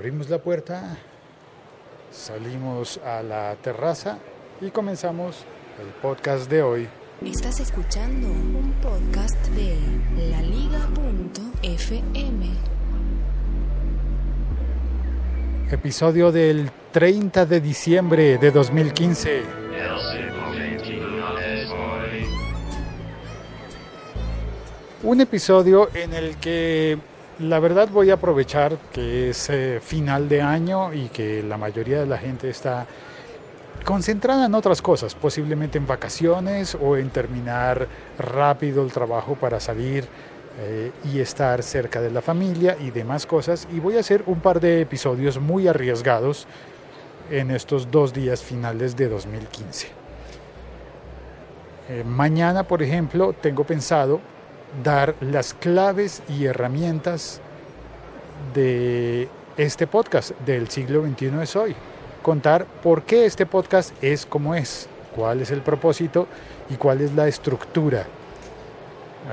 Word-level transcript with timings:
Abrimos 0.00 0.30
la 0.30 0.38
puerta, 0.38 0.96
salimos 2.10 2.96
a 3.04 3.22
la 3.22 3.54
terraza 3.56 4.16
y 4.62 4.70
comenzamos 4.70 5.44
el 5.78 5.88
podcast 6.00 6.50
de 6.50 6.62
hoy. 6.62 6.88
Estás 7.22 7.60
escuchando 7.60 8.28
un 8.28 8.72
podcast 8.80 9.36
de 9.48 9.76
laliga.fm. 10.30 11.26
Episodio 15.70 16.32
del 16.32 16.70
30 16.92 17.44
de 17.44 17.60
diciembre 17.60 18.38
de 18.38 18.50
2015. 18.50 19.42
Un 25.02 25.20
episodio 25.20 25.90
en 25.94 26.14
el 26.14 26.36
que 26.36 26.98
la 27.40 27.58
verdad 27.58 27.88
voy 27.88 28.10
a 28.10 28.14
aprovechar 28.14 28.76
que 28.92 29.30
es 29.30 29.48
eh, 29.48 29.80
final 29.82 30.28
de 30.28 30.42
año 30.42 30.92
y 30.92 31.08
que 31.08 31.42
la 31.42 31.56
mayoría 31.56 32.00
de 32.00 32.06
la 32.06 32.18
gente 32.18 32.50
está 32.50 32.86
concentrada 33.84 34.44
en 34.44 34.54
otras 34.54 34.82
cosas, 34.82 35.14
posiblemente 35.14 35.78
en 35.78 35.86
vacaciones 35.86 36.76
o 36.78 36.98
en 36.98 37.08
terminar 37.08 37.88
rápido 38.18 38.82
el 38.84 38.92
trabajo 38.92 39.36
para 39.36 39.58
salir 39.58 40.06
eh, 40.58 40.92
y 41.10 41.20
estar 41.20 41.62
cerca 41.62 42.02
de 42.02 42.10
la 42.10 42.20
familia 42.20 42.76
y 42.78 42.90
demás 42.90 43.24
cosas. 43.24 43.66
Y 43.72 43.80
voy 43.80 43.96
a 43.96 44.00
hacer 44.00 44.22
un 44.26 44.40
par 44.40 44.60
de 44.60 44.82
episodios 44.82 45.40
muy 45.40 45.66
arriesgados 45.66 46.46
en 47.30 47.50
estos 47.50 47.90
dos 47.90 48.12
días 48.12 48.42
finales 48.42 48.96
de 48.96 49.08
2015. 49.08 49.88
Eh, 51.88 52.04
mañana, 52.04 52.64
por 52.64 52.82
ejemplo, 52.82 53.32
tengo 53.32 53.64
pensado 53.64 54.20
dar 54.82 55.14
las 55.20 55.54
claves 55.54 56.22
y 56.28 56.46
herramientas 56.46 57.40
de 58.54 59.28
este 59.56 59.86
podcast 59.86 60.32
del 60.40 60.68
siglo 60.68 61.02
XXI 61.02 61.42
es 61.42 61.56
hoy. 61.56 61.76
Contar 62.22 62.66
por 62.82 63.02
qué 63.02 63.26
este 63.26 63.46
podcast 63.46 63.92
es 64.02 64.26
como 64.26 64.54
es, 64.54 64.88
cuál 65.14 65.40
es 65.40 65.50
el 65.50 65.62
propósito 65.62 66.26
y 66.68 66.76
cuál 66.76 67.00
es 67.00 67.12
la 67.14 67.28
estructura. 67.28 68.06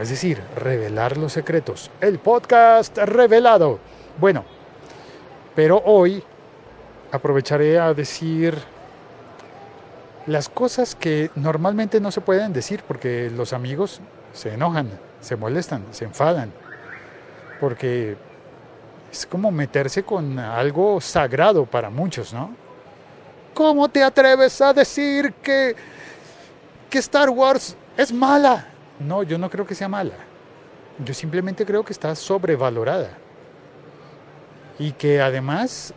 Es 0.02 0.10
decir, 0.10 0.42
revelar 0.56 1.18
los 1.18 1.34
secretos. 1.34 1.90
El 2.02 2.20
podcast 2.20 2.98
revelado. 2.98 3.80
Bueno, 4.20 4.44
pero 5.56 5.82
hoy 5.86 6.24
aprovecharé 7.12 7.80
a 7.80 7.94
decir 7.94 8.58
las 10.26 10.50
cosas 10.50 10.94
que 10.94 11.32
normalmente 11.36 12.02
no 12.02 12.12
se 12.12 12.22
pueden 12.22 12.52
decir 12.52 12.84
porque 12.86 13.32
los 13.32 13.54
amigos 13.54 14.02
se 14.34 14.54
enojan 14.54 14.90
se 15.22 15.36
molestan, 15.36 15.86
se 15.92 16.06
enfadan, 16.06 16.52
porque 17.60 18.18
es 19.12 19.26
como 19.26 19.52
meterse 19.52 20.04
con 20.04 20.38
algo 20.40 21.02
sagrado 21.02 21.66
para 21.66 21.90
muchos, 21.90 22.34
¿no? 22.34 22.52
¿Cómo 23.54 23.90
te 23.90 24.04
atreves 24.04 24.62
a 24.62 24.74
decir 24.74 25.34
que, 25.42 25.76
que 26.90 27.00
Star 27.00 27.30
Wars 27.30 27.76
es 27.96 28.14
mala? 28.14 28.68
No, 29.00 29.24
yo 29.24 29.38
no 29.38 29.50
creo 29.50 29.66
que 29.66 29.74
sea 29.74 29.88
mala. 29.88 30.14
Yo 31.04 31.14
simplemente 31.14 31.66
creo 31.66 31.84
que 31.84 31.94
está 31.94 32.14
sobrevalorada. 32.16 33.10
Y 34.78 34.92
que 34.92 35.22
además 35.22 35.94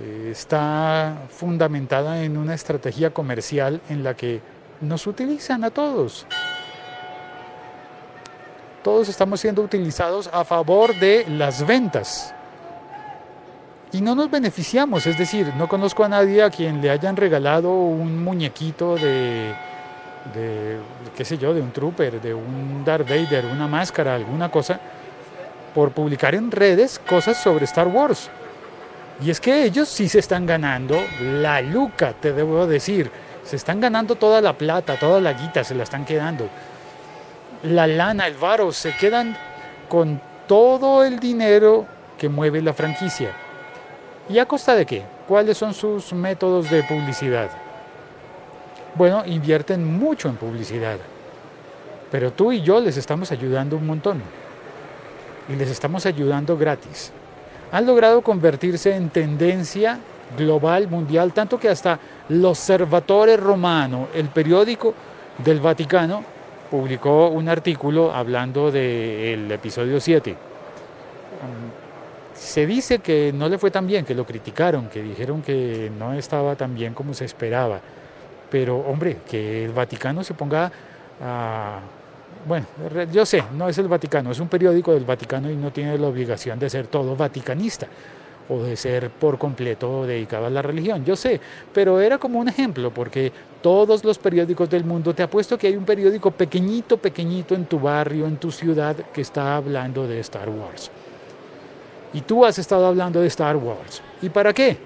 eh, 0.00 0.30
está 0.32 1.26
fundamentada 1.28 2.22
en 2.22 2.38
una 2.38 2.54
estrategia 2.54 3.12
comercial 3.12 3.82
en 3.90 4.02
la 4.02 4.14
que 4.14 4.40
nos 4.80 5.06
utilizan 5.06 5.62
a 5.64 5.70
todos 5.70 6.26
todos 8.86 9.08
estamos 9.08 9.40
siendo 9.40 9.62
utilizados 9.62 10.30
a 10.32 10.44
favor 10.44 10.94
de 10.94 11.26
las 11.28 11.66
ventas. 11.66 12.32
Y 13.90 14.00
no 14.00 14.14
nos 14.14 14.30
beneficiamos, 14.30 15.08
es 15.08 15.18
decir, 15.18 15.52
no 15.58 15.66
conozco 15.66 16.04
a 16.04 16.08
nadie 16.08 16.40
a 16.40 16.50
quien 16.50 16.80
le 16.80 16.90
hayan 16.90 17.16
regalado 17.16 17.72
un 17.72 18.22
muñequito 18.22 18.94
de, 18.94 19.52
qué 21.16 21.24
sé 21.24 21.36
yo, 21.36 21.52
de 21.52 21.62
un 21.62 21.72
trooper, 21.72 22.20
de 22.20 22.32
un 22.32 22.84
Darth 22.84 23.08
Vader, 23.08 23.46
una 23.46 23.66
máscara, 23.66 24.14
alguna 24.14 24.52
cosa, 24.52 24.78
por 25.74 25.90
publicar 25.90 26.36
en 26.36 26.52
redes 26.52 27.00
cosas 27.00 27.42
sobre 27.42 27.64
Star 27.64 27.88
Wars. 27.88 28.30
Y 29.20 29.30
es 29.30 29.40
que 29.40 29.64
ellos 29.64 29.88
sí 29.88 30.08
se 30.08 30.20
están 30.20 30.46
ganando 30.46 30.96
la 31.20 31.60
luca, 31.60 32.12
te 32.12 32.32
debo 32.32 32.68
decir. 32.68 33.10
Se 33.42 33.56
están 33.56 33.80
ganando 33.80 34.14
toda 34.14 34.40
la 34.40 34.52
plata, 34.52 34.96
toda 34.96 35.20
la 35.20 35.32
guita, 35.32 35.64
se 35.64 35.74
la 35.74 35.82
están 35.82 36.04
quedando 36.04 36.48
la 37.62 37.86
lana, 37.86 38.26
el 38.26 38.34
varo, 38.34 38.72
se 38.72 38.96
quedan 38.96 39.36
con 39.88 40.20
todo 40.46 41.04
el 41.04 41.18
dinero 41.18 41.86
que 42.18 42.28
mueve 42.28 42.62
la 42.62 42.72
franquicia. 42.72 43.30
¿Y 44.28 44.38
a 44.38 44.46
costa 44.46 44.74
de 44.74 44.86
qué? 44.86 45.02
¿Cuáles 45.28 45.56
son 45.58 45.74
sus 45.74 46.12
métodos 46.12 46.70
de 46.70 46.82
publicidad? 46.82 47.50
Bueno, 48.94 49.24
invierten 49.26 49.98
mucho 49.98 50.28
en 50.28 50.36
publicidad. 50.36 50.98
Pero 52.10 52.32
tú 52.32 52.52
y 52.52 52.62
yo 52.62 52.80
les 52.80 52.96
estamos 52.96 53.30
ayudando 53.32 53.76
un 53.76 53.86
montón. 53.86 54.22
Y 55.48 55.54
les 55.54 55.70
estamos 55.70 56.06
ayudando 56.06 56.56
gratis. 56.56 57.12
Han 57.72 57.86
logrado 57.86 58.22
convertirse 58.22 58.94
en 58.94 59.10
tendencia 59.10 59.98
global, 60.36 60.88
mundial, 60.88 61.32
tanto 61.32 61.58
que 61.58 61.68
hasta 61.68 61.98
l'Osservatore 62.28 63.36
Romano, 63.36 64.08
el 64.14 64.28
periódico 64.28 64.94
del 65.38 65.60
Vaticano, 65.60 66.24
publicó 66.76 67.28
un 67.28 67.48
artículo 67.48 68.12
hablando 68.12 68.70
del 68.70 69.50
episodio 69.50 69.98
7. 69.98 70.36
Se 72.34 72.66
dice 72.66 72.98
que 72.98 73.32
no 73.34 73.48
le 73.48 73.56
fue 73.56 73.70
tan 73.70 73.86
bien, 73.86 74.04
que 74.04 74.14
lo 74.14 74.26
criticaron, 74.26 74.88
que 74.88 75.02
dijeron 75.02 75.40
que 75.40 75.90
no 75.98 76.12
estaba 76.12 76.54
tan 76.54 76.74
bien 76.74 76.92
como 76.92 77.14
se 77.14 77.24
esperaba. 77.24 77.80
Pero 78.50 78.76
hombre, 78.76 79.18
que 79.26 79.64
el 79.64 79.72
Vaticano 79.72 80.22
se 80.22 80.34
ponga 80.34 80.70
a... 81.22 81.80
Bueno, 82.46 82.66
yo 83.10 83.24
sé, 83.24 83.42
no 83.54 83.70
es 83.70 83.78
el 83.78 83.88
Vaticano, 83.88 84.30
es 84.30 84.38
un 84.38 84.48
periódico 84.48 84.92
del 84.92 85.06
Vaticano 85.06 85.50
y 85.50 85.56
no 85.56 85.72
tiene 85.72 85.96
la 85.96 86.08
obligación 86.08 86.58
de 86.58 86.68
ser 86.68 86.88
todo 86.88 87.16
vaticanista 87.16 87.86
o 88.48 88.62
de 88.62 88.76
ser 88.76 89.10
por 89.10 89.38
completo 89.38 90.06
dedicado 90.06 90.46
a 90.46 90.50
la 90.50 90.62
religión. 90.62 91.04
Yo 91.04 91.16
sé, 91.16 91.40
pero 91.72 92.00
era 92.00 92.18
como 92.18 92.38
un 92.38 92.48
ejemplo, 92.48 92.90
porque 92.90 93.32
todos 93.62 94.04
los 94.04 94.18
periódicos 94.18 94.70
del 94.70 94.84
mundo, 94.84 95.14
te 95.14 95.22
apuesto 95.22 95.58
que 95.58 95.66
hay 95.66 95.76
un 95.76 95.84
periódico 95.84 96.30
pequeñito, 96.30 96.96
pequeñito 96.96 97.54
en 97.54 97.66
tu 97.66 97.80
barrio, 97.80 98.26
en 98.26 98.36
tu 98.36 98.50
ciudad, 98.50 98.96
que 99.12 99.20
está 99.20 99.56
hablando 99.56 100.06
de 100.06 100.20
Star 100.20 100.48
Wars. 100.48 100.90
Y 102.12 102.20
tú 102.20 102.44
has 102.44 102.58
estado 102.58 102.86
hablando 102.86 103.20
de 103.20 103.26
Star 103.26 103.56
Wars. 103.56 104.00
¿Y 104.22 104.28
para 104.28 104.52
qué? 104.52 104.78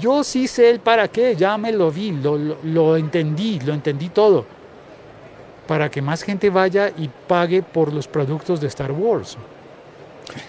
Yo 0.00 0.24
sí 0.24 0.48
sé 0.48 0.70
el 0.70 0.80
para 0.80 1.06
qué, 1.08 1.36
ya 1.36 1.56
me 1.58 1.70
lo 1.70 1.90
vi, 1.90 2.10
lo, 2.12 2.38
lo 2.38 2.96
entendí, 2.96 3.60
lo 3.60 3.74
entendí 3.74 4.08
todo. 4.08 4.44
Para 5.66 5.90
que 5.90 6.02
más 6.02 6.22
gente 6.22 6.50
vaya 6.50 6.88
y 6.88 7.08
pague 7.28 7.62
por 7.62 7.92
los 7.92 8.08
productos 8.08 8.60
de 8.60 8.66
Star 8.66 8.90
Wars. 8.90 9.36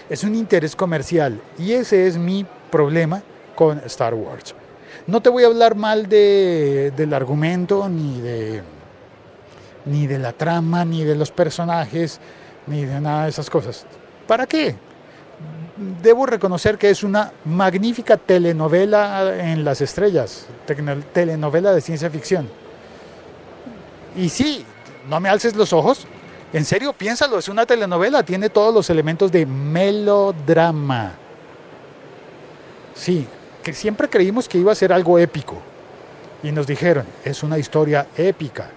Es 0.08 0.24
un 0.24 0.34
interés 0.34 0.76
comercial 0.76 1.40
y 1.58 1.72
ese 1.72 2.06
es 2.06 2.16
mi 2.16 2.46
problema 2.70 3.22
con 3.54 3.78
Star 3.86 4.14
Wars. 4.14 4.54
No 5.06 5.20
te 5.20 5.28
voy 5.28 5.44
a 5.44 5.48
hablar 5.48 5.74
mal 5.74 6.08
de, 6.08 6.92
del 6.96 7.12
argumento, 7.12 7.88
ni 7.88 8.20
de, 8.20 8.62
ni 9.84 10.06
de 10.06 10.18
la 10.18 10.32
trama, 10.32 10.84
ni 10.84 11.04
de 11.04 11.14
los 11.14 11.30
personajes, 11.30 12.20
ni 12.66 12.84
de 12.84 13.00
nada 13.00 13.24
de 13.24 13.30
esas 13.30 13.50
cosas. 13.50 13.86
¿Para 14.26 14.46
qué? 14.46 14.76
Debo 16.02 16.24
reconocer 16.24 16.78
que 16.78 16.90
es 16.90 17.02
una 17.02 17.32
magnífica 17.44 18.16
telenovela 18.16 19.34
en 19.52 19.64
las 19.64 19.80
estrellas, 19.80 20.46
telenovela 21.12 21.72
de 21.72 21.80
ciencia 21.80 22.08
ficción. 22.08 22.48
Y 24.16 24.28
sí, 24.28 24.64
no 25.08 25.20
me 25.20 25.28
alces 25.28 25.56
los 25.56 25.72
ojos, 25.72 26.06
en 26.54 26.64
serio, 26.64 26.92
piénsalo, 26.92 27.36
es 27.36 27.48
una 27.48 27.66
telenovela, 27.66 28.22
tiene 28.22 28.48
todos 28.48 28.72
los 28.72 28.88
elementos 28.88 29.32
de 29.32 29.44
melodrama. 29.44 31.14
Sí, 32.94 33.26
que 33.60 33.72
siempre 33.72 34.08
creímos 34.08 34.48
que 34.48 34.58
iba 34.58 34.70
a 34.70 34.76
ser 34.76 34.92
algo 34.92 35.18
épico. 35.18 35.56
Y 36.44 36.52
nos 36.52 36.64
dijeron, 36.64 37.06
es 37.24 37.42
una 37.42 37.58
historia 37.58 38.06
épica. 38.16 38.70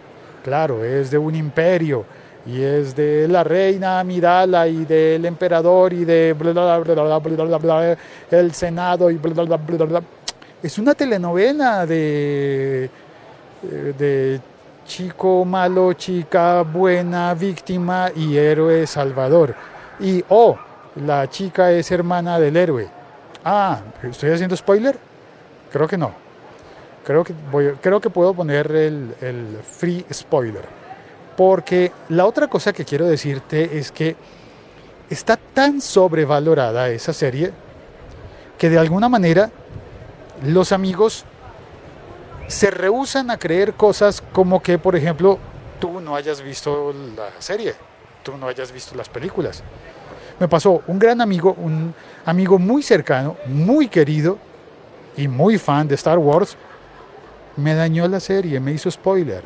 Claro, 0.43 0.83
es 0.83 1.11
de 1.11 1.19
un 1.19 1.35
imperio 1.35 2.03
y 2.47 2.63
es 2.63 2.95
de 2.95 3.27
la 3.27 3.43
reina 3.43 3.99
Amidala 3.99 4.67
y 4.67 4.83
del 4.85 5.25
emperador 5.25 5.93
y 5.93 6.03
de 6.03 6.33
bla, 6.33 6.79
bla, 6.79 7.57
bla, 7.57 7.97
el 8.31 8.53
senado 8.53 9.11
y 9.11 9.17
bla, 9.17 9.43
bla, 9.43 9.57
bla, 9.57 9.85
bla, 9.85 10.01
Es 10.63 10.79
una 10.79 10.95
telenovela 10.95 11.85
de, 11.85 12.89
de 13.61 14.41
chico 14.87 15.45
malo, 15.45 15.93
chica 15.93 16.63
buena, 16.63 17.33
víctima 17.33 18.09
y 18.15 18.37
héroe 18.37 18.87
salvador. 18.87 19.53
Y, 19.99 20.23
oh, 20.29 20.57
la 20.95 21.29
chica 21.29 21.71
es 21.71 21.91
hermana 21.91 22.39
del 22.39 22.57
héroe. 22.57 22.87
Ah, 23.43 23.81
¿estoy 24.01 24.31
haciendo 24.31 24.55
spoiler? 24.55 24.97
Creo 25.71 25.87
que 25.87 25.97
no. 25.97 26.11
Creo 27.05 27.23
que, 27.23 27.33
creo 27.81 28.01
que 28.01 28.09
puedo 28.09 28.33
poner 28.33 28.71
el 28.71 29.59
free 29.63 30.05
spoiler. 30.11 30.65
Porque 31.35 31.91
la 32.09 32.25
otra 32.25 32.47
cosa 32.47 32.73
que 32.73 32.83
quiero 32.83 33.05
decirte 33.05 33.77
es 33.77 33.91
que 33.91 34.15
está 35.09 35.37
tan 35.37 35.81
sobrevalorada 35.81 36.89
esa 36.89 37.13
serie 37.13 37.51
que 38.57 38.69
de 38.69 38.79
alguna 38.79 39.07
manera 39.07 39.51
los 40.43 40.71
amigos 40.71 41.25
se 42.47 42.71
rehusan 42.71 43.29
a 43.29 43.37
creer 43.37 43.73
cosas 43.73 44.23
como 44.31 44.61
que, 44.61 44.77
por 44.77 44.95
ejemplo, 44.95 45.37
tú 45.79 45.99
no 45.99 46.15
hayas 46.15 46.41
visto 46.41 46.93
la 47.15 47.29
serie, 47.39 47.75
tú 48.23 48.37
no 48.37 48.47
hayas 48.47 48.71
visto 48.71 48.95
las 48.95 49.09
películas. 49.09 49.63
Me 50.39 50.47
pasó 50.47 50.81
un 50.87 50.99
gran 50.99 51.19
amigo, 51.21 51.55
un 51.57 51.93
amigo 52.25 52.59
muy 52.59 52.83
cercano, 52.83 53.37
muy 53.47 53.87
querido 53.87 54.37
y 55.15 55.27
muy 55.27 55.57
fan 55.57 55.87
de 55.87 55.95
Star 55.95 56.17
Wars, 56.19 56.55
me 57.55 57.73
dañó 57.73 58.07
la 58.07 58.19
serie, 58.19 58.59
me 58.59 58.71
hizo 58.71 58.89
spoiler. 58.89 59.43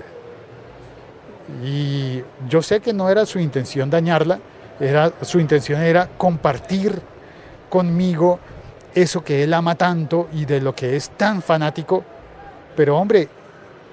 Y 1.64 2.22
yo 2.48 2.62
sé 2.62 2.82
que 2.82 2.94
no 2.94 3.10
era 3.10 3.26
su 3.26 3.40
intención 3.40 3.90
dañarla, 3.90 4.40
era, 4.80 5.12
su 5.22 5.40
intención 5.40 5.82
era 5.82 6.08
compartir 6.18 7.02
conmigo 7.70 8.40
eso 8.94 9.24
que 9.24 9.44
él 9.44 9.54
ama 9.54 9.76
tanto 9.76 10.28
y 10.34 10.46
de 10.46 10.60
lo 10.60 10.76
que 10.76 10.96
es 10.96 11.10
tan 11.12 11.42
fanático. 11.42 12.04
Pero 12.76 12.98
hombre, 12.98 13.28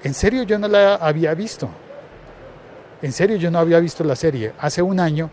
en 0.03 0.13
serio 0.13 0.43
yo 0.43 0.57
no 0.57 0.67
la 0.67 0.95
había 0.95 1.33
visto. 1.33 1.69
En 3.01 3.11
serio 3.11 3.37
yo 3.37 3.51
no 3.51 3.59
había 3.59 3.79
visto 3.79 4.03
la 4.03 4.15
serie. 4.15 4.53
Hace 4.59 4.81
un 4.81 4.99
año 4.99 5.29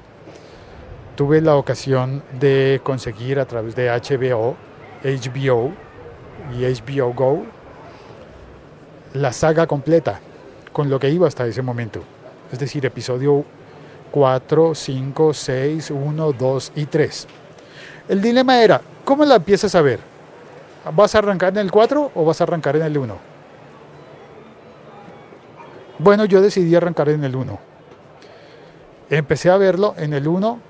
tuve 1.17 1.41
la 1.41 1.57
ocasión 1.57 2.23
de 2.39 2.81
conseguir 2.83 3.39
a 3.41 3.47
través 3.47 3.75
de 3.75 3.89
HBO, 3.89 4.57
HBO 5.03 5.73
y 6.57 6.65
HBO 6.65 7.13
Go 7.13 7.43
la 9.15 9.33
saga 9.33 9.67
completa 9.67 10.21
con 10.73 10.91
lo 10.91 10.99
que 10.99 11.09
iba 11.09 11.27
hasta 11.27 11.47
ese 11.47 11.63
momento. 11.63 12.03
Es 12.53 12.59
decir, 12.59 12.85
episodio 12.85 13.45
4, 14.11 14.75
5, 14.75 15.35
6, 15.35 15.91
1, 15.91 16.33
2 16.33 16.73
y 16.77 16.87
3. 16.87 17.27
El 18.09 18.23
dilema 18.23 18.63
era, 18.63 18.81
¿cómo 19.05 19.25
la 19.25 19.37
empiezas 19.37 19.75
a 19.75 19.83
ver? 19.83 20.01
¿Vas 20.95 21.15
a 21.15 21.19
arrancar 21.19 21.53
en 21.55 21.59
el 21.59 21.71
4 21.71 22.13
o 22.15 22.25
vas 22.25 22.41
a 22.41 22.45
arrancar 22.45 22.77
en 22.77 22.83
el 22.83 22.97
1? 22.97 23.36
Bueno, 25.99 26.27
yo 26.27 26.43
decidí 26.43 26.75
arrancar 26.75 27.09
en 27.09 27.25
el 27.25 27.35
1. 27.35 27.59
Empecé 29.09 29.51
a 29.51 29.57
verlo 29.57 29.95
en 29.97 30.13
el 30.13 30.29
1 30.29 30.61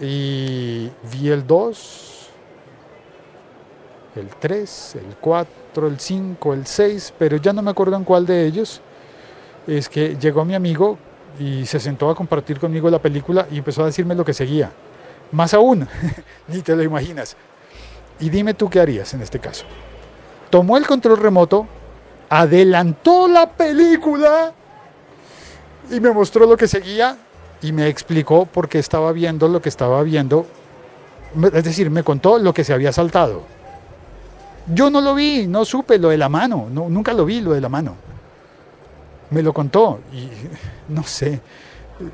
y 0.00 0.90
vi 1.12 1.28
el 1.28 1.46
2, 1.46 2.28
el 4.16 4.28
3, 4.28 4.96
el 4.96 5.16
4, 5.20 5.86
el 5.86 6.00
5, 6.00 6.54
el 6.54 6.66
6, 6.66 7.14
pero 7.18 7.36
ya 7.36 7.52
no 7.52 7.62
me 7.62 7.70
acuerdo 7.70 7.96
en 7.96 8.04
cuál 8.04 8.26
de 8.26 8.46
ellos. 8.46 8.80
Es 9.66 9.88
que 9.88 10.16
llegó 10.16 10.44
mi 10.44 10.54
amigo 10.54 10.98
y 11.38 11.64
se 11.66 11.78
sentó 11.78 12.10
a 12.10 12.14
compartir 12.14 12.58
conmigo 12.58 12.90
la 12.90 13.00
película 13.00 13.46
y 13.50 13.58
empezó 13.58 13.82
a 13.82 13.86
decirme 13.86 14.14
lo 14.14 14.24
que 14.24 14.32
seguía. 14.34 14.72
Más 15.30 15.54
aún, 15.54 15.86
ni 16.48 16.62
te 16.62 16.74
lo 16.74 16.82
imaginas. 16.82 17.36
Y 18.18 18.30
dime 18.30 18.54
tú 18.54 18.68
qué 18.68 18.80
harías 18.80 19.14
en 19.14 19.22
este 19.22 19.38
caso. 19.38 19.64
Tomó 20.50 20.76
el 20.76 20.86
control 20.86 21.18
remoto, 21.18 21.66
adelantó 22.28 23.28
la 23.28 23.48
película 23.50 24.52
y 25.90 26.00
me 26.00 26.10
mostró 26.12 26.46
lo 26.46 26.56
que 26.56 26.68
seguía 26.68 27.16
y 27.62 27.72
me 27.72 27.88
explicó 27.88 28.46
por 28.46 28.68
qué 28.68 28.78
estaba 28.78 29.12
viendo 29.12 29.48
lo 29.48 29.60
que 29.60 29.68
estaba 29.68 30.02
viendo. 30.02 30.46
Es 31.52 31.64
decir, 31.64 31.90
me 31.90 32.02
contó 32.02 32.38
lo 32.38 32.52
que 32.52 32.64
se 32.64 32.72
había 32.72 32.92
saltado. 32.92 33.42
Yo 34.72 34.90
no 34.90 35.00
lo 35.00 35.14
vi, 35.14 35.46
no 35.46 35.64
supe 35.64 35.98
lo 35.98 36.10
de 36.10 36.18
la 36.18 36.28
mano, 36.28 36.68
no, 36.70 36.88
nunca 36.88 37.14
lo 37.14 37.24
vi 37.24 37.40
lo 37.40 37.52
de 37.52 37.60
la 37.60 37.68
mano. 37.68 37.94
Me 39.30 39.42
lo 39.42 39.52
contó 39.52 40.00
y 40.12 40.28
no 40.92 41.02
sé 41.02 41.40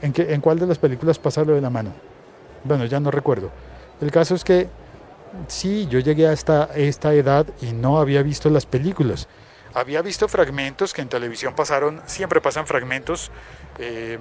en, 0.03 0.13
qué, 0.13 0.33
en 0.33 0.41
cuál 0.41 0.59
de 0.59 0.67
las 0.67 0.79
películas 0.79 1.19
pasa 1.19 1.45
lo 1.45 1.55
de 1.55 1.61
la 1.61 1.71
mano. 1.71 1.91
Bueno, 2.63 2.87
ya 2.87 3.01
no 3.01 3.11
recuerdo. 3.11 3.51
El 4.01 4.11
caso 4.11 4.35
es 4.35 4.45
que 4.45 4.69
sí, 5.49 5.87
yo 5.91 5.99
llegué 5.99 6.29
a 6.29 6.33
esta, 6.33 6.71
esta 6.75 7.13
edad 7.13 7.47
y 7.61 7.73
no 7.73 7.99
había 7.99 8.23
visto 8.23 8.49
las 8.51 8.67
películas. 8.67 9.29
Había 9.75 10.03
visto 10.03 10.29
fragmentos 10.29 10.95
que 10.95 11.03
en 11.03 11.09
televisión 11.09 11.55
pasaron, 11.55 12.01
siempre 12.07 12.41
pasan 12.41 12.67
fragmentos, 12.67 13.31
eh, 13.79 14.19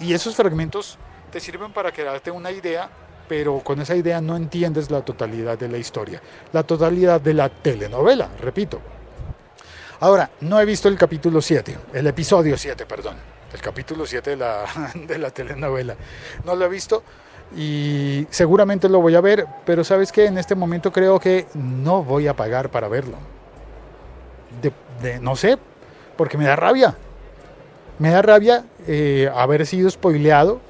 y 0.00 0.12
esos 0.12 0.34
fragmentos 0.34 0.98
te 1.30 1.38
sirven 1.38 1.72
para 1.72 1.92
quedarte 1.92 2.30
una 2.32 2.50
idea, 2.50 2.90
pero 3.28 3.60
con 3.60 3.80
esa 3.80 3.94
idea 3.94 4.20
no 4.20 4.36
entiendes 4.36 4.90
la 4.90 5.02
totalidad 5.02 5.56
de 5.56 5.68
la 5.68 5.78
historia, 5.78 6.20
la 6.52 6.64
totalidad 6.64 7.20
de 7.20 7.34
la 7.34 7.48
telenovela, 7.48 8.28
repito. 8.40 8.80
Ahora, 10.00 10.30
no 10.40 10.60
he 10.60 10.64
visto 10.64 10.88
el 10.88 10.98
capítulo 10.98 11.40
7, 11.40 11.78
el 11.94 12.06
episodio 12.08 12.58
7, 12.58 12.84
perdón, 12.84 13.16
el 13.52 13.60
capítulo 13.60 14.04
7 14.04 14.30
de 14.30 14.36
la, 14.36 14.66
de 14.94 15.18
la 15.18 15.30
telenovela. 15.30 15.94
No 16.44 16.56
lo 16.56 16.64
he 16.64 16.68
visto 16.68 17.04
y 17.56 18.26
seguramente 18.30 18.88
lo 18.88 19.00
voy 19.00 19.14
a 19.14 19.20
ver, 19.20 19.46
pero 19.64 19.84
sabes 19.84 20.10
que 20.10 20.26
en 20.26 20.38
este 20.38 20.56
momento 20.56 20.90
creo 20.90 21.20
que 21.20 21.46
no 21.54 22.02
voy 22.02 22.26
a 22.26 22.34
pagar 22.34 22.68
para 22.68 22.88
verlo. 22.88 23.16
No 25.20 25.36
sé, 25.36 25.58
porque 26.16 26.38
me 26.38 26.44
da 26.44 26.56
rabia. 26.56 26.94
Me 27.98 28.10
da 28.10 28.22
rabia 28.22 28.64
eh, 28.86 29.30
haber 29.34 29.66
sido 29.66 29.90
spoileado 29.90 30.60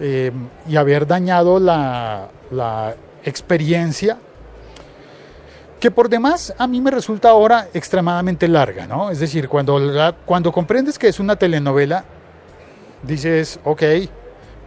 eh, 0.00 0.32
y 0.68 0.76
haber 0.76 1.06
dañado 1.06 1.60
la, 1.60 2.28
la 2.50 2.94
experiencia 3.24 4.18
que 5.80 5.90
por 5.90 6.08
demás 6.08 6.54
a 6.58 6.66
mí 6.66 6.80
me 6.80 6.90
resulta 6.90 7.30
ahora 7.30 7.68
extremadamente 7.74 8.48
larga, 8.48 8.86
¿no? 8.86 9.10
Es 9.10 9.20
decir, 9.20 9.48
cuando, 9.48 9.78
cuando 10.24 10.50
comprendes 10.50 10.98
que 10.98 11.08
es 11.08 11.20
una 11.20 11.36
telenovela, 11.36 12.04
dices, 13.02 13.60
ok, 13.64 13.82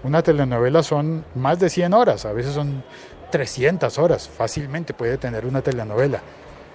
una 0.04 0.22
telenovela 0.22 0.84
son 0.84 1.26
más 1.36 1.60
de 1.60 1.70
100 1.70 1.94
horas, 1.94 2.26
a 2.26 2.34
veces 2.34 2.54
son 2.54 2.84
300 3.32 3.98
horas, 3.98 4.30
fácilmente 4.30 4.94
puede 4.94 5.18
tener 5.18 5.46
una 5.46 5.62
telenovela. 5.62 6.22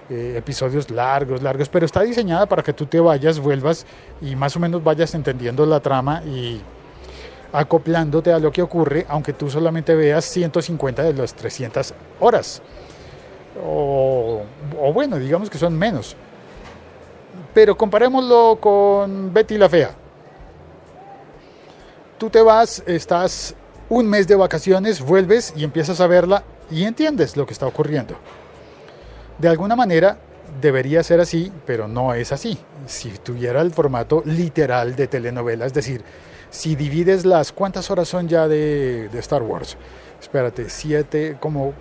Eh, 0.09 0.35
episodios 0.37 0.91
largos, 0.91 1.41
largos, 1.41 1.67
pero 1.67 1.85
está 1.85 2.01
diseñada 2.01 2.45
para 2.45 2.61
que 2.61 2.73
tú 2.73 2.85
te 2.85 2.99
vayas, 2.99 3.39
vuelvas 3.39 3.87
y 4.21 4.35
más 4.35 4.55
o 4.55 4.59
menos 4.59 4.83
vayas 4.83 5.15
entendiendo 5.15 5.65
la 5.65 5.79
trama 5.79 6.21
y 6.23 6.61
acoplándote 7.51 8.31
a 8.31 8.37
lo 8.37 8.51
que 8.51 8.61
ocurre, 8.61 9.05
aunque 9.09 9.33
tú 9.33 9.49
solamente 9.49 9.95
veas 9.95 10.25
150 10.25 11.01
de 11.01 11.13
las 11.13 11.33
300 11.33 11.93
horas. 12.19 12.61
O, 13.65 14.43
o 14.79 14.93
bueno, 14.93 15.17
digamos 15.17 15.49
que 15.49 15.57
son 15.57 15.75
menos. 15.75 16.15
Pero 17.53 17.75
comparémoslo 17.75 18.59
con 18.61 19.33
Betty 19.33 19.57
la 19.57 19.69
Fea 19.69 19.95
tú 22.17 22.29
te 22.29 22.41
vas, 22.41 22.83
estás 22.85 23.55
un 23.89 24.07
mes 24.07 24.27
de 24.27 24.35
vacaciones, 24.35 25.01
vuelves 25.01 25.53
y 25.55 25.63
empiezas 25.63 25.99
a 25.99 26.07
verla 26.07 26.43
y 26.71 26.83
entiendes 26.83 27.37
lo 27.37 27.45
que 27.45 27.53
está 27.53 27.67
ocurriendo. 27.67 28.15
De 29.37 29.49
alguna 29.49 29.75
manera 29.75 30.17
debería 30.61 31.03
ser 31.03 31.19
así, 31.19 31.51
pero 31.65 31.87
no 31.87 32.13
es 32.13 32.31
así. 32.31 32.57
Si 32.85 33.09
tuviera 33.09 33.61
el 33.61 33.71
formato 33.71 34.23
literal 34.25 34.95
de 34.95 35.07
telenovela, 35.07 35.65
es 35.65 35.73
decir, 35.73 36.03
si 36.49 36.75
divides 36.75 37.25
las, 37.25 37.51
¿cuántas 37.51 37.91
horas 37.91 38.07
son 38.07 38.27
ya 38.27 38.47
de, 38.47 39.09
Star 39.15 39.43
Wars? 39.43 39.77
Espérate, 40.21 40.69
7, 40.69 41.37
como, 41.39 41.73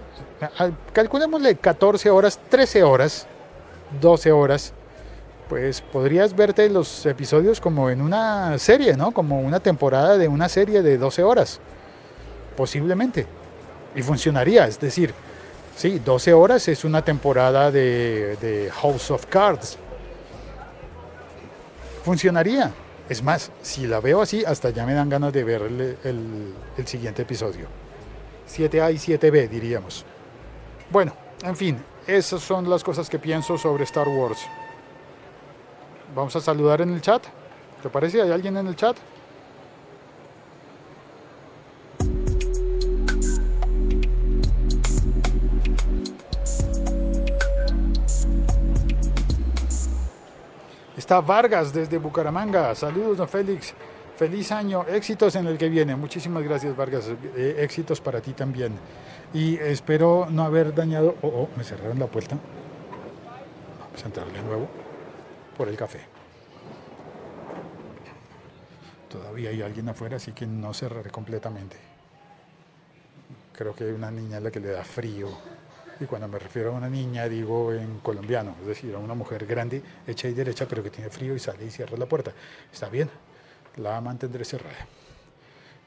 ah, 0.59 0.71
calculémosle 0.93 1.55
14 1.55 2.11
horas, 2.11 2.41
13 2.49 2.83
horas, 2.83 3.27
12 4.01 4.33
horas, 4.33 4.73
pues 5.49 5.81
podrías 5.81 6.35
verte 6.35 6.69
los 6.69 7.07
episodios 7.07 7.61
como 7.61 7.89
en 7.91 8.01
una 8.01 8.59
serie, 8.59 8.97
¿no? 8.97 9.13
Como 9.13 9.41
una 9.41 9.61
temporada 9.61 10.19
de 10.19 10.27
una 10.27 10.49
serie 10.49 10.83
de 10.83 10.99
12 10.99 11.23
horas, 11.23 11.61
posiblemente. 12.57 13.27
Y 13.95 14.03
funcionaría, 14.03 14.67
es 14.67 14.81
decir, 14.81 15.15
sí, 15.77 15.99
12 15.99 16.33
horas 16.33 16.69
es 16.69 16.85
una 16.85 17.05
temporada 17.05 17.71
de, 17.71 18.71
House 18.75 19.11
of 19.11 19.27
Cards. 19.27 19.79
Funcionaría. 22.05 22.73
Es 23.09 23.23
más, 23.23 23.51
si 23.61 23.87
la 23.87 24.01
veo 24.01 24.23
así, 24.23 24.45
hasta 24.45 24.71
ya 24.71 24.87
me 24.87 24.95
dan 24.95 25.11
ganas 25.11 25.33
de 25.33 25.45
ver 25.45 25.63
el, 25.63 26.55
el 26.77 26.87
siguiente 26.87 27.23
episodio. 27.23 27.67
7A 28.49 28.93
y 28.93 28.97
7B, 28.97 29.49
diríamos. 29.49 30.05
Bueno, 30.91 31.15
en 31.43 31.57
fin, 31.57 31.79
esas 32.07 32.43
son 32.43 32.69
las 32.69 32.83
cosas 32.83 33.09
que 33.11 33.19
pienso 33.19 33.59
sobre 33.59 33.85
Star 33.85 34.09
Wars. 34.09 34.41
Vamos 36.15 36.35
a 36.37 36.41
saludar 36.41 36.81
en 36.81 36.95
el 36.95 37.01
chat. 37.01 37.25
¿Te 37.83 37.89
parece? 37.91 38.23
¿Hay 38.23 38.31
alguien 38.31 38.57
en 38.57 38.67
el 38.67 38.77
chat? 38.77 38.97
Está 51.05 51.21
Vargas 51.21 51.71
desde 51.71 51.99
Bucaramanga. 51.99 52.75
Saludos, 52.75 53.19
don 53.19 53.29
Félix. 53.29 53.75
Feliz 54.17 54.51
año. 54.51 54.87
Éxitos 54.89 55.37
en 55.37 55.47
el 55.47 55.59
que 55.59 55.69
viene. 55.69 55.95
Muchísimas 55.95 56.43
gracias, 56.43 56.75
Vargas. 56.75 57.11
Eh, 57.37 57.57
éxitos 57.59 58.01
para 58.01 58.23
ti 58.23 58.33
también. 58.33 58.73
Y 59.35 59.57
espero 59.57 60.27
no 60.31 60.45
haber 60.45 60.75
dañado. 60.75 61.15
Oh, 61.21 61.29
oh, 61.29 61.49
me 61.59 61.63
cerraron 61.63 61.99
la 61.99 62.07
puerta. 62.07 62.39
Vamos 63.81 64.03
a 64.03 64.07
entrarle 64.07 64.33
de 64.33 64.43
nuevo 64.45 64.67
por 65.59 65.69
el 65.69 65.77
café. 65.77 66.01
Todavía 69.11 69.51
hay 69.51 69.61
alguien 69.61 69.87
afuera, 69.91 70.17
así 70.17 70.33
que 70.33 70.47
no 70.47 70.73
cerraré 70.73 71.11
completamente. 71.11 71.77
creo 73.53 73.75
que 73.75 73.85
hay 73.85 73.91
una 73.91 74.11
niña 74.11 74.39
a 74.39 74.41
la 74.41 74.51
que 74.51 74.59
le 74.59 74.71
da 74.71 74.83
frío. 74.85 75.29
Y 76.01 76.07
cuando 76.07 76.27
me 76.29 76.39
refiero 76.39 76.71
a 76.71 76.73
una 76.73 76.89
niña, 76.89 77.29
digo 77.29 77.73
en 77.73 78.01
colombiano, 78.01 78.57
es 78.61 78.67
decir, 78.67 78.95
a 78.95 78.99
una 78.99 79.15
mujer 79.15 79.47
grande, 79.47 79.83
hecha 80.07 80.29
y 80.29 80.35
derecha, 80.35 80.67
pero 80.67 80.83
que 80.83 80.91
tiene 80.91 81.09
frío 81.11 81.35
y 81.35 81.39
sale 81.39 81.65
y 81.65 81.71
cierra 81.71 81.97
la 81.97 82.07
puerta. 82.07 82.33
Está 82.73 82.89
bien, 82.89 83.09
la 83.77 84.01
mantendré 84.01 84.45
cerrada. 84.45 84.87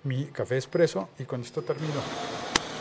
Mi 0.03 0.25
café 0.25 0.55
expreso 0.55 1.09
y 1.19 1.25
con 1.25 1.41
esto 1.41 1.61
termino. 1.61 2.01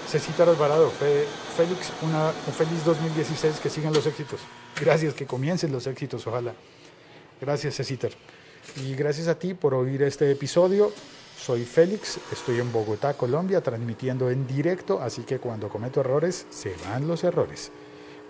Cecita 0.08 0.44
Alvarado, 0.44 0.88
Félix, 0.90 1.92
una, 2.02 2.28
un 2.28 2.52
feliz 2.52 2.84
2016, 2.84 3.58
que 3.58 3.68
sigan 3.68 3.92
los 3.92 4.06
éxitos. 4.06 4.40
Gracias, 4.80 5.14
que 5.14 5.26
comiencen 5.26 5.72
los 5.72 5.86
éxitos, 5.88 6.24
ojalá. 6.28 6.54
Gracias, 7.40 7.74
Cecita. 7.74 8.08
Y 8.76 8.94
gracias 8.94 9.26
a 9.26 9.36
ti 9.36 9.54
por 9.54 9.74
oír 9.74 10.02
este 10.02 10.30
episodio. 10.30 10.92
Soy 11.36 11.64
Félix, 11.64 12.18
estoy 12.32 12.58
en 12.60 12.72
Bogotá, 12.72 13.14
Colombia, 13.14 13.60
transmitiendo 13.60 14.30
en 14.30 14.46
directo, 14.46 15.00
así 15.00 15.22
que 15.22 15.38
cuando 15.38 15.68
cometo 15.68 16.00
errores, 16.00 16.46
se 16.50 16.74
van 16.88 17.06
los 17.06 17.22
errores. 17.24 17.70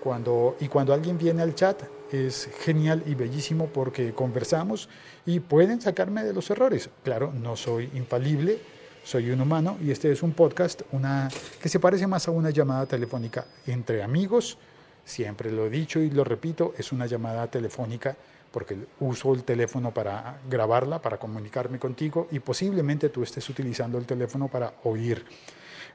Cuando, 0.02 0.56
y 0.60 0.68
cuando 0.68 0.92
alguien 0.92 1.16
viene 1.16 1.40
al 1.40 1.54
chat, 1.54 1.82
es 2.12 2.50
genial 2.60 3.04
y 3.06 3.14
bellísimo 3.14 3.68
porque 3.68 4.12
conversamos 4.12 4.88
y 5.24 5.40
pueden 5.40 5.80
sacarme 5.80 6.24
de 6.24 6.34
los 6.34 6.50
errores. 6.50 6.90
Claro, 7.04 7.32
no 7.32 7.56
soy 7.56 7.90
infalible, 7.94 8.58
soy 9.04 9.30
un 9.30 9.40
humano 9.40 9.78
y 9.80 9.92
este 9.92 10.10
es 10.10 10.22
un 10.22 10.32
podcast 10.32 10.82
una, 10.90 11.28
que 11.62 11.68
se 11.68 11.80
parece 11.80 12.08
más 12.08 12.26
a 12.28 12.32
una 12.32 12.50
llamada 12.50 12.86
telefónica 12.86 13.46
entre 13.66 14.02
amigos. 14.02 14.58
Siempre 15.04 15.52
lo 15.52 15.66
he 15.66 15.70
dicho 15.70 16.00
y 16.00 16.10
lo 16.10 16.24
repito, 16.24 16.74
es 16.76 16.90
una 16.92 17.06
llamada 17.06 17.46
telefónica 17.46 18.16
porque 18.50 18.76
uso 19.00 19.34
el 19.34 19.44
teléfono 19.44 19.92
para 19.92 20.40
grabarla, 20.48 21.00
para 21.00 21.18
comunicarme 21.18 21.78
contigo 21.78 22.28
y 22.30 22.40
posiblemente 22.40 23.08
tú 23.08 23.22
estés 23.22 23.48
utilizando 23.48 23.98
el 23.98 24.06
teléfono 24.06 24.48
para 24.48 24.74
oír, 24.84 25.24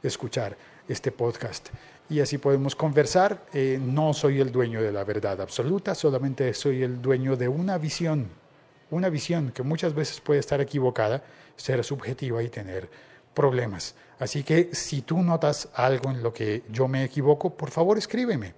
escuchar 0.03 0.55
este 0.88 1.12
podcast. 1.12 1.70
Y 2.10 2.20
así 2.20 2.38
podemos 2.38 2.75
conversar. 2.75 3.46
Eh, 3.53 3.79
no 3.81 4.13
soy 4.13 4.41
el 4.41 4.51
dueño 4.51 4.81
de 4.81 4.91
la 4.91 5.03
verdad 5.03 5.39
absoluta, 5.41 5.96
solamente 5.96 6.53
soy 6.53 6.84
el 6.84 7.01
dueño 7.01 7.36
de 7.36 7.48
una 7.48 7.77
visión, 7.77 8.27
una 8.89 9.10
visión 9.10 9.51
que 9.51 9.63
muchas 9.63 9.93
veces 9.96 10.20
puede 10.20 10.39
estar 10.39 10.60
equivocada 10.60 11.24
ser 11.55 11.84
subjetiva 11.84 12.43
y 12.43 12.50
tener 12.50 12.89
problemas. 13.34 13.96
Así 14.20 14.43
que 14.43 14.74
si 14.74 15.01
tú 15.01 15.22
notas 15.22 15.70
algo 15.74 16.12
en 16.12 16.22
lo 16.22 16.34
que 16.34 16.63
yo 16.70 16.88
me 16.88 17.03
equivoco, 17.03 17.51
por 17.51 17.72
favor 17.72 17.98
escríbeme. 17.98 18.53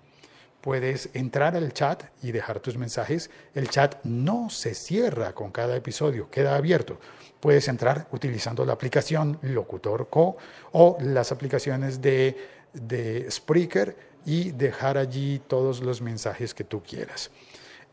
Puedes 0.64 1.10
entrar 1.14 1.58
al 1.58 1.74
chat 1.74 2.06
y 2.22 2.32
dejar 2.32 2.62
tus 2.62 2.78
mensajes. 2.78 3.30
El 3.54 3.68
chat 3.70 4.02
no 4.06 4.50
se 4.50 4.74
cierra 4.74 5.34
con 5.34 5.52
cada 5.52 5.76
episodio, 5.76 6.30
queda 6.32 6.56
abierto. 6.56 7.02
Puedes 7.42 7.68
entrar 7.68 8.08
utilizando 8.14 8.64
la 8.64 8.72
aplicación 8.72 9.38
Locutor 9.42 10.08
Co 10.10 10.38
o 10.72 10.96
las 11.02 11.34
aplicaciones 11.34 12.02
de, 12.02 12.38
de 12.72 13.30
Spreaker 13.30 13.98
y 14.26 14.52
dejar 14.52 14.98
allí 14.98 15.42
todos 15.48 15.82
los 15.82 16.02
mensajes 16.02 16.54
que 16.54 16.64
tú 16.64 16.82
quieras. 16.82 17.30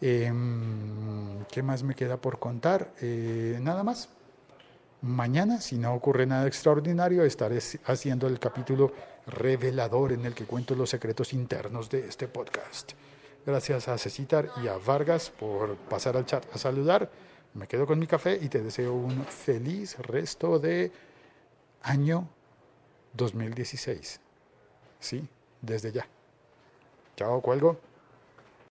Em, 0.01 1.45
¿Qué 1.51 1.65
más 1.65 1.83
me 1.83 1.97
queda 1.97 2.19
por 2.19 2.39
contar? 2.39 2.93
Eh, 3.01 3.59
nada 3.61 3.83
más. 3.83 4.11
Mañana, 5.03 5.63
si 5.63 5.79
no 5.79 5.95
ocurre 5.95 6.27
nada 6.27 6.47
extraordinario, 6.47 7.25
estaré 7.25 7.59
haciendo 7.85 8.27
el 8.27 8.39
capítulo 8.39 8.93
revelador 9.27 10.13
en 10.13 10.27
el 10.27 10.35
que 10.35 10.45
cuento 10.45 10.75
los 10.75 10.91
secretos 10.91 11.33
internos 11.33 11.89
de 11.89 12.07
este 12.07 12.29
podcast. 12.29 12.93
Gracias 13.47 13.89
a 13.89 13.97
Cecitar 13.97 14.51
y 14.63 14.69
a 14.69 14.77
Vargas 14.77 15.31
por 15.31 15.77
pasar 15.77 16.19
al 16.19 16.27
chat 16.27 16.45
a 16.55 16.59
saludar. 16.59 17.11
Me 17.55 17.67
quedo 17.67 17.87
con 17.87 17.99
mi 17.99 18.07
café 18.07 18.39
y 18.43 18.51
te 18.51 18.61
deseo 18.61 18.93
un 18.93 19.25
feliz 19.25 19.97
resto 20.01 20.59
de 20.59 20.93
año 21.83 22.29
2016. 23.15 24.21
Sí, 24.99 25.27
desde 25.63 25.93
ya. 25.93 26.07
Chao, 27.17 27.41
cuelgo. 27.41 27.90